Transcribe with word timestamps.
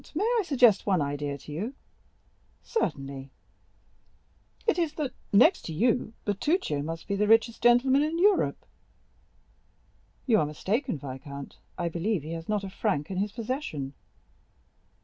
"Count, 0.03 0.15
may 0.15 0.27
I 0.39 0.43
suggest 0.43 0.87
one 0.87 0.99
idea 0.99 1.37
to 1.37 1.51
you?" 1.51 1.75
"Certainly." 2.63 3.29
"It 4.65 4.79
is 4.79 4.93
that, 4.93 5.13
next 5.31 5.61
to 5.65 5.73
you, 5.73 6.13
Bertuccio 6.25 6.81
must 6.81 7.07
be 7.07 7.15
the 7.15 7.27
richest 7.27 7.61
gentleman 7.61 8.01
in 8.01 8.17
Europe." 8.17 8.65
"You 10.25 10.39
are 10.39 10.45
mistaken, 10.47 10.97
viscount; 10.97 11.59
I 11.77 11.87
believe 11.87 12.23
he 12.23 12.31
has 12.31 12.49
not 12.49 12.63
a 12.63 12.69
franc 12.71 13.11
in 13.11 13.17
his 13.17 13.31
possession." 13.31 13.93